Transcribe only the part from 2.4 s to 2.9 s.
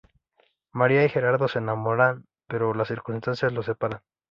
pero las